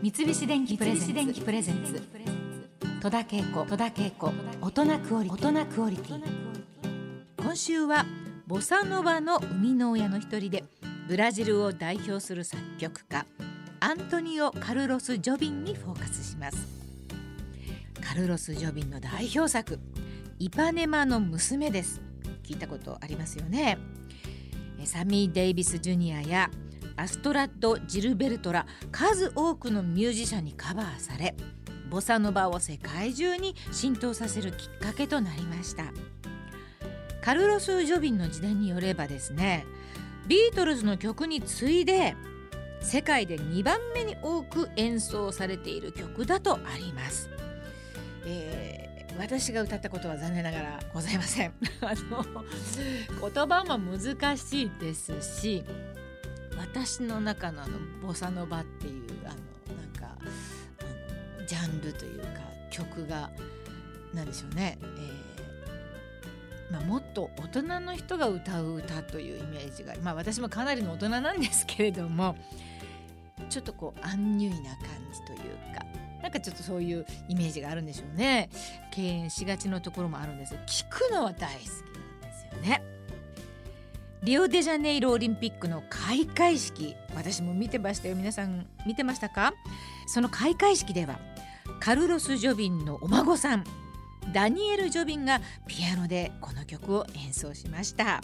[0.00, 0.94] 三菱電機プレ
[1.60, 2.00] ゼンツ。
[3.00, 3.66] 戸田恵子。
[3.66, 4.32] 戸田恵子。
[4.60, 6.22] 大人クオリ大人クオリティ。
[7.36, 8.06] 今週は
[8.46, 10.62] ボサノバの生みの親の一人で
[11.08, 13.26] ブラジルを代表する作曲家
[13.80, 16.68] アントニオ・カルロス・ジョビンにフォーカスします。
[18.00, 19.80] カルロス・ジョビンの代表作
[20.38, 22.00] イパネマの娘です。
[22.44, 23.78] 聞いたことありますよね。
[24.84, 26.48] サミー・デイビス・ジュニアや
[26.98, 31.34] アストラッド・ジルベルトら数多くのミュージシャンにカバーされ
[31.88, 35.84] ボサノバを世界中に浸透させるきっかけとなりました。
[37.22, 39.66] カルロス・ジョビンの時代によればですね
[40.26, 42.16] ビートルズの曲に次いで
[42.80, 47.28] 世界で2番目に多く演奏されている曲だとあります、
[48.24, 51.52] えー、私が歌ったことは残念ながらございません。
[51.82, 55.64] あの言葉も難しいですし
[56.58, 60.16] 私の中のあのボサノバっていうあのなんか
[60.80, 62.26] あのジャンルというか
[62.70, 63.30] 曲が
[64.12, 65.28] 何でしょうね、えー
[66.72, 72.36] まあ、もっと大人の人が歌う歌というイメージがまあ私もかなりの大人なんですけれども
[73.48, 74.80] ちょっとこうアンニュイな感
[75.12, 75.38] じという
[75.74, 75.84] か
[76.22, 78.50] なんかちょっとそういうイメージがあるんでしょうね
[78.90, 82.97] 敬遠しがちのところもあるんです聞くのは大好きなんですよね。
[84.24, 88.16] リオデジャネイロオリンピックの開会式私も見てましたよ。
[88.16, 89.54] 皆さん見てましたか？
[90.06, 91.20] その開会式では
[91.80, 93.64] カルロス・ジョビンのお孫さん
[94.32, 98.20] ダニエル・ジョビンがピアノでこの曲を演奏しました。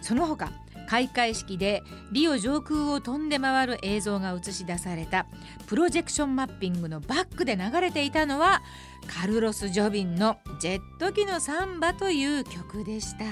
[0.00, 0.52] その他
[0.88, 5.26] 開会式でリオ上空を飛んで回る映像が映し出された
[5.66, 8.62] プロジェクションマッピングのバックで流れていたのは
[9.06, 13.24] カルロス・ジョビンの「ジェット機のサンバ」という曲でした。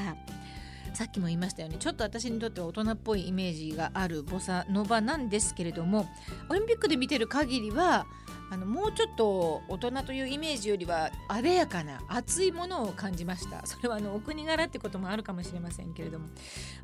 [0.99, 1.77] さっきも言いましたよね。
[1.79, 6.09] ちょっと私にとっては大人っぽいイメージがあるボサノバなんですけれども
[6.49, 8.05] オリンピックで見てる限りは
[8.51, 13.65] あのもうちょっと大人というイメージよりはあでやかな熱いものを感じました。
[13.65, 16.27] それはあのお国柄ってこともあるかもしれませんけれども。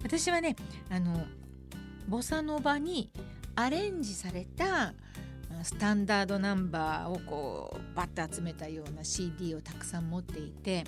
[0.04, 0.54] 私はね
[0.90, 1.26] あの
[2.06, 3.10] ボサノバに
[3.56, 4.94] アレンジされた
[5.64, 10.84] スタンダードナンバーをこうバッと集めたような CD をたくさん持っていて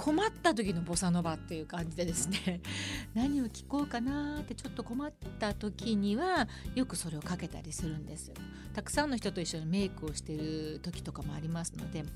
[0.00, 2.62] 困った時のボサノバっていう感じでですね
[3.12, 8.32] 何を聞こうかなってちょっと困った時にはよくそれをかけたりするんです
[8.72, 12.06] たくさんの人と一緒にメイクをしてる時とかもありますので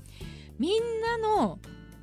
[0.57, 1.59] みんなの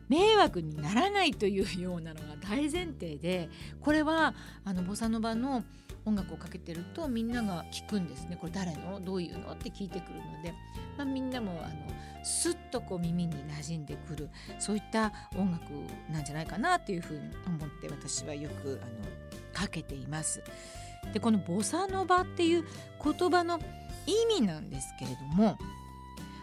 [0.08, 3.50] 迷惑にならないというようなのが大前提で
[3.80, 5.64] これはあのボサノバの
[6.04, 8.36] 音楽をかけてるとみんなが聞くんですね。
[8.36, 9.00] これ誰の？
[9.00, 9.52] どういうの？
[9.52, 10.52] って聞いてくるので、
[10.96, 11.74] まあ、みんなもあの
[12.24, 15.64] スッとこう耳に馴染んでくるそういった音楽
[16.12, 18.90] なんじゃないかなというふうに思って私はよくあの
[19.52, 20.42] かけています。
[21.12, 22.64] でこのボサノバっていう
[23.02, 23.58] 言葉の
[24.06, 25.58] 意味なんですけれども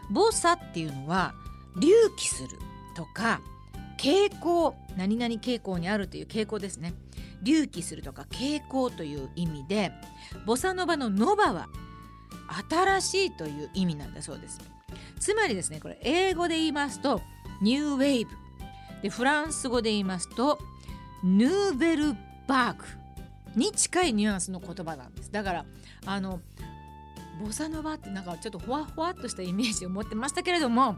[0.09, 1.33] ボサっていうのは
[1.75, 2.49] 隆起する
[2.95, 3.41] とか
[3.99, 6.93] 傾向何々傾向にあるという傾向ですね。
[7.45, 9.91] 隆起するとか傾向という意味で
[10.45, 11.67] ボサノバのノバは
[12.69, 14.59] 新しいという意味なんだそうです。
[15.19, 17.21] つまりですねこれ英語で言いますと
[17.61, 18.31] ニューウェーブ
[19.01, 20.59] でフランス語で言いますと
[21.23, 22.13] ヌーベル
[22.47, 22.85] バーグ
[23.55, 25.31] に近いニュアンスの言葉なんです。
[25.31, 25.65] だから
[26.05, 26.39] あの
[27.41, 30.97] ボサノバってなんかちょっとほわほわっとしたイメージを持ってましたけれども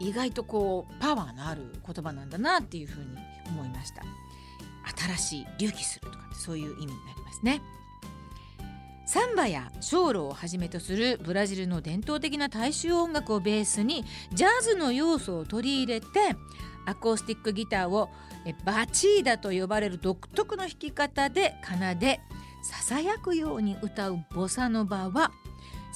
[0.00, 3.16] 意外とこうパワーのある言葉なんだなっていうふうに
[3.48, 4.02] 思いました。
[5.16, 7.60] 新しい隆起するとかってそういう意味になりますね。
[9.06, 14.04] サンバやショーロをはじめとするブラジルの伝統的な大衆音楽をベースに
[14.34, 16.06] ジャズの要素を取り入れて
[16.84, 18.10] アコースティックギターを
[18.66, 22.20] バチーダと呼ばれる独特の弾き方で奏で
[22.62, 25.32] ささやくように歌うボサノバは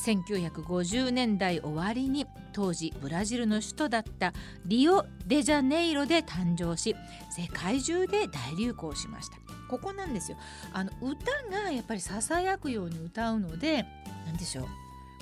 [0.03, 4.33] 1950年代終わりに当時ブラジルの首都だった
[4.67, 6.97] リオデジャネイロで誕生し
[7.31, 9.39] 世界中で大流行しました。
[9.69, 10.37] ここなんですよ。
[10.73, 13.87] あの歌がやっぱりささやくように歌うので
[14.27, 14.67] 何でしょう？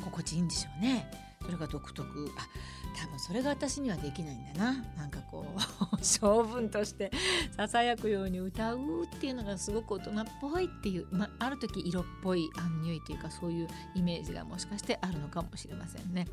[0.02, 1.10] 心地いいんでしょうね。
[1.44, 2.30] それが独特。
[2.36, 2.48] あ
[2.90, 4.84] 多分それが私にはできないんだな。
[4.96, 5.60] なんかこう
[6.04, 7.10] 性分として
[7.56, 16.26] ささやくように歌うっていうのがすごく大人っぽいっていう、まあ、る時色っぽいアンニュイというかそういうイメージがもしかしてあるのかもしれませんね。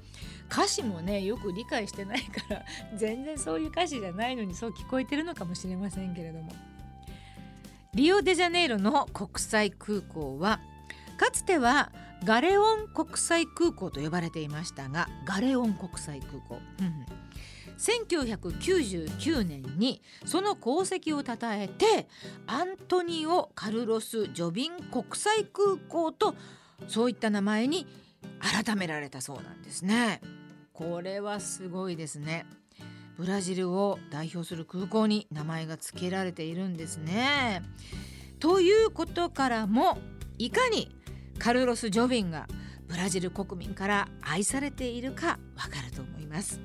[0.52, 2.66] 歌詞もねよく理解してないから
[2.98, 6.54] 全然そういう歌詞じゃないのにそう聞こえてるのかもしれませんけれども。
[7.94, 10.60] リオデジャネイロの国際空港は
[11.18, 11.92] かつては
[12.24, 16.60] ガレオン国際空港と呼ばれていましたがガレオン国際空港、
[17.78, 22.08] 1999年にその功績をたたえて
[22.48, 26.36] アントニオ・カルロス・ジョビン国際空港と
[26.88, 27.88] そういった名前に
[28.40, 30.22] 改められたそうなんですね。
[30.74, 32.46] これはすごいですね。
[33.18, 37.64] ブラジルを代表する空港に名前が付けられているんですね。
[38.40, 39.98] ということからも
[40.38, 40.96] いかに
[41.40, 42.48] カルロス・ジョビンが
[42.88, 46.60] ブラジル国民から愛されているかわかると思います。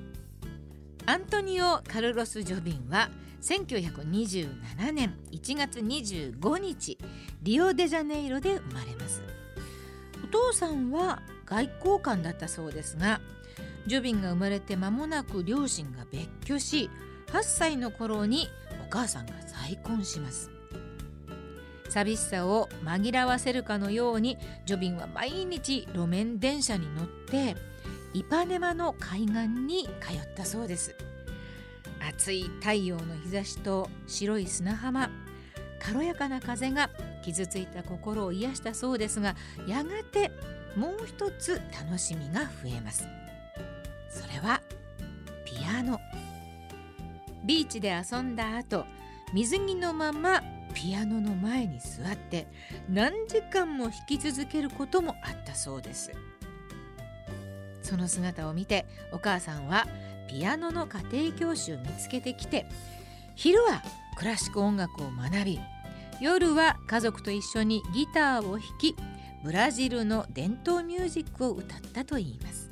[1.05, 3.09] アントニオ・カルロス・ジョビンは
[3.41, 6.97] 1927年1月25日
[7.41, 9.21] リオデジャネイロで生まれます。
[10.23, 13.21] お父さんは外交官だったそうですが
[13.85, 16.89] ジョビンが生まれて間もなく両親が別居し
[17.27, 18.47] 8歳の頃に
[18.87, 20.52] お母さんが再婚します。
[21.93, 27.55] 寂しさを紛らわせるかのようにジョビンは毎日路面電車に乗って
[28.15, 30.95] イパネマの海岸に通ったそうです。
[32.09, 35.11] 暑い太陽の日差しと白い砂浜
[35.79, 36.89] 軽やかな風が
[37.23, 39.35] 傷ついた心を癒したそうですが
[39.67, 40.31] やがて
[40.75, 43.07] もう一つ楽しみが増えます。
[44.09, 44.61] それは
[45.45, 45.99] ピアノ。
[47.45, 48.85] ビーチで遊んだ後
[49.31, 50.41] 水着のまま
[50.73, 52.47] ピアノの前に座って
[52.89, 56.11] 何時間も弾き続けることもあったそうです。
[57.81, 59.85] その姿を見てお母さんは
[60.29, 62.65] ピアノの家庭教師を見つけてきて
[63.35, 63.83] 昼は
[64.17, 65.59] クラシック音楽を学び
[66.21, 68.95] 夜は家族と一緒にギターを弾き
[69.43, 72.71] ブラジルの伝統ミュージックを歌ったといいます。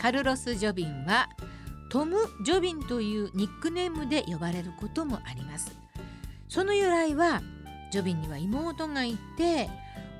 [0.00, 1.28] カルロス・ジョビンは
[1.90, 5.76] トム・ジョビンというニックネームで呼ばれることもあります。
[6.48, 7.42] その由来は
[7.90, 9.68] ジョビンには妹がいて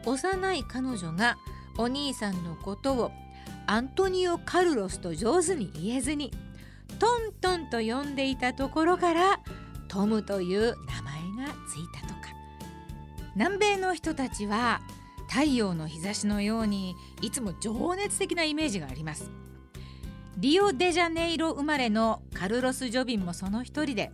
[0.04, 1.36] 幼い彼女が
[1.78, 3.12] お兄さんのことを
[3.66, 6.32] アントニオ・カルロスと上手に言えずに
[6.98, 9.40] トントンと呼んでいたところから
[9.88, 11.02] トムという名
[11.36, 12.20] 前がついたとか。
[13.34, 14.80] 南米の人たちは
[15.28, 19.30] 太陽の日差しのようにいつも情熱的なイメージがあります。
[20.38, 24.12] リオデジャネイロ生まれのカルロス・ジョビンもその一人で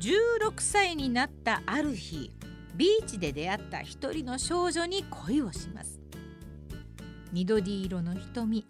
[0.00, 2.30] 16歳になったある日
[2.74, 6.00] ビーチで出会った一人の少女に恋をします。
[7.32, 8.66] 緑色の瞳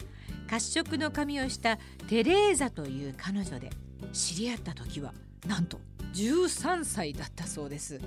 [0.49, 1.79] 褐色の髪をした
[2.09, 3.71] テレーザという彼女で
[4.13, 5.15] 知り合った時は
[5.47, 5.81] なんと
[6.15, 8.01] 13歳だったそうです。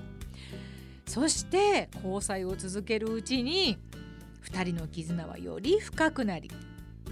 [1.08, 3.78] そして交際を続けるうちに
[4.52, 6.52] 2人の絆はより深くなり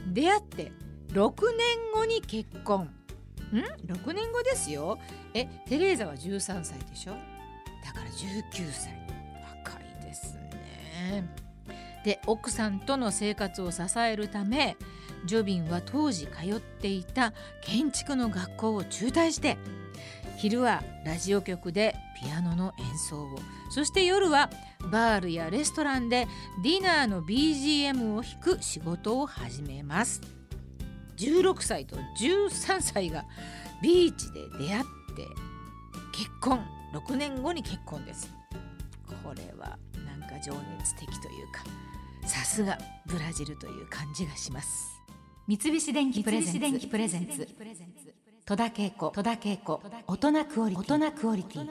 [0.08, 0.74] 出会って
[1.14, 2.90] 6年後に結婚。
[3.58, 5.00] ん？6年後ですよ。
[5.34, 7.12] えテレーザは13歳でしょ？
[7.86, 8.94] だから19歳。
[9.66, 11.28] 若いですね。
[12.04, 14.76] で奥さんとの生活を支えるため
[15.26, 17.32] ジョビンは当時通っていた
[17.62, 19.58] 建築の学校を中退して
[20.36, 23.36] 昼はラジオ局でピアノの演奏を
[23.70, 24.50] そして夜は
[24.92, 26.28] バールやレストランで
[26.64, 30.41] ディナーの BGM を弾く仕事を始めます。
[31.22, 33.26] 16歳と13歳が
[33.82, 34.84] ビーチで出会っ
[35.16, 35.28] て
[36.12, 36.60] 結婚。
[36.94, 38.30] 6年後に結婚です。
[39.24, 39.78] これは
[40.20, 41.64] なんか情熱的というか
[42.28, 45.02] さすがブラジルという感じがします。
[45.48, 46.52] 三菱電機プレゼ
[47.20, 47.48] ンツ。
[48.46, 49.14] 戸田恵子。
[50.08, 51.70] 大人クオリティ